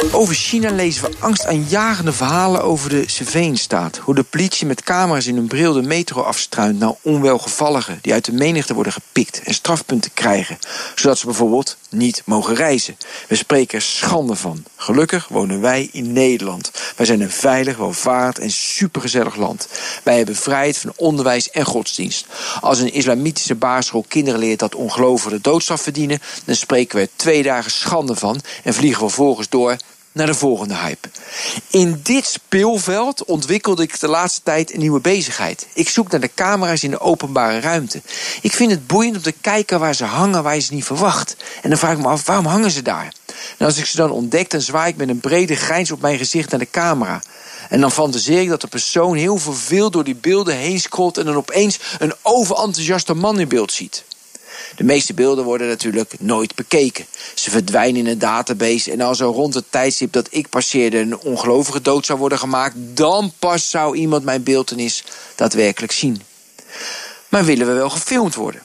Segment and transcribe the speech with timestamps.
[0.00, 3.96] Over China lezen we angstaanjagende verhalen over de Seveenstaat.
[3.96, 8.24] Hoe de politie met camera's in hun bril de metro afstruint naar onwelgevalligen die uit
[8.24, 10.58] de menigte worden gepikt en strafpunten krijgen,
[10.94, 12.96] zodat ze bijvoorbeeld niet mogen reizen.
[13.28, 14.64] We spreken er schande van.
[14.76, 16.70] Gelukkig wonen wij in Nederland.
[16.96, 19.68] Wij zijn een veilig, welvarend en supergezellig land.
[20.02, 22.26] Wij hebben vrijheid van onderwijs en godsdienst.
[22.60, 27.10] Als een islamitische basisschool kinderen leert dat ongelovigen de doodstraf verdienen, dan spreken we er
[27.16, 29.76] twee dagen schande van en vliegen we vervolgens door
[30.20, 31.08] naar de volgende hype.
[31.70, 35.66] In dit speelveld ontwikkelde ik de laatste tijd een nieuwe bezigheid.
[35.74, 38.02] Ik zoek naar de camera's in de openbare ruimte.
[38.42, 41.36] Ik vind het boeiend om te kijken waar ze hangen waar je ze niet verwacht.
[41.62, 43.12] En dan vraag ik me af, waarom hangen ze daar?
[43.58, 46.50] Als ik ze dan ontdek, dan zwaai ik met een brede grijns op mijn gezicht
[46.50, 47.22] naar de camera.
[47.68, 51.18] En dan fantaseer ik dat de persoon heel verveeld door die beelden heen scrolt...
[51.18, 54.04] en dan opeens een overenthousiaste man in beeld ziet.
[54.76, 57.06] De meeste beelden worden natuurlijk nooit bekeken.
[57.34, 61.18] Ze verdwijnen in een database en als er rond het tijdstip dat ik passeerde een
[61.18, 65.04] ongelovige dood zou worden gemaakt, dan pas zou iemand mijn beeldenis
[65.34, 66.22] daadwerkelijk zien.
[67.28, 68.62] Maar willen we wel gefilmd worden?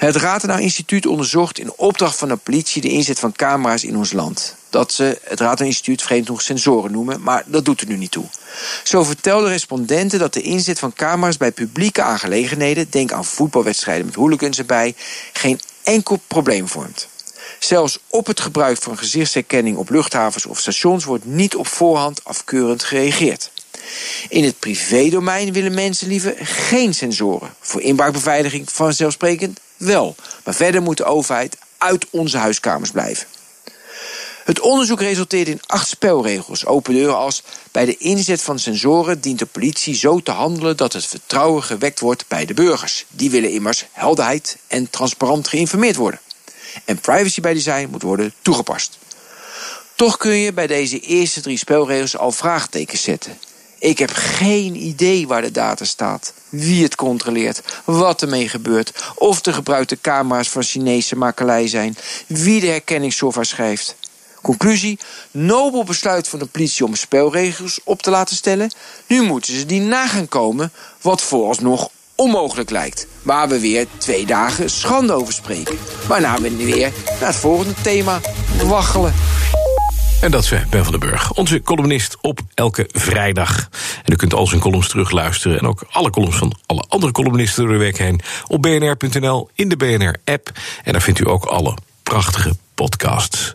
[0.00, 4.12] Het Ratenaar Instituut onderzocht in opdracht van de politie de inzet van camera's in ons
[4.12, 4.54] land.
[4.70, 8.10] Dat ze het Ratenaar Instituut vreemd nog sensoren noemen, maar dat doet er nu niet
[8.10, 8.24] toe.
[8.84, 14.14] Zo vertelden respondenten dat de inzet van camera's bij publieke aangelegenheden, denk aan voetbalwedstrijden met
[14.14, 14.94] hooligans erbij,
[15.32, 17.08] geen enkel probleem vormt.
[17.58, 22.82] Zelfs op het gebruik van gezichtsherkenning op luchthavens of stations wordt niet op voorhand afkeurend
[22.82, 23.50] gereageerd.
[24.28, 27.54] In het privédomein willen mensen liever geen sensoren.
[27.60, 30.14] Voor inbraakbeveiliging vanzelfsprekend wel.
[30.44, 33.26] Maar verder moet de overheid uit onze huiskamers blijven.
[34.44, 36.66] Het onderzoek resulteerde in acht spelregels.
[36.66, 40.92] Open deuren als bij de inzet van sensoren dient de politie zo te handelen dat
[40.92, 43.04] het vertrouwen gewekt wordt bij de burgers.
[43.08, 46.20] Die willen immers helderheid en transparant geïnformeerd worden.
[46.84, 48.98] En privacy bij design moet worden toegepast.
[49.94, 53.38] Toch kun je bij deze eerste drie spelregels al vraagtekens zetten.
[53.80, 59.40] Ik heb geen idee waar de data staat, wie het controleert, wat ermee gebeurt, of
[59.40, 61.96] de gebruikte camera's van Chinese makelij zijn,
[62.26, 63.96] wie de herkenningssoftware schrijft.
[64.42, 64.98] Conclusie:
[65.30, 68.72] nobel besluit van de politie om spelregels op te laten stellen.
[69.06, 73.06] Nu moeten ze die na gaan komen, wat vooralsnog onmogelijk lijkt.
[73.22, 75.78] Waar we weer twee dagen schande over spreken.
[76.08, 78.20] Waarna we weer naar het volgende thema
[78.62, 79.14] waggelen.
[80.20, 83.68] En dat is Ben van den Burg, onze columnist op elke vrijdag.
[84.04, 85.58] En u kunt al zijn columns terugluisteren...
[85.58, 88.20] en ook alle columns van alle andere columnisten door de week heen...
[88.46, 90.50] op bnr.nl, in de BNR-app.
[90.84, 93.54] En daar vindt u ook alle prachtige podcasts.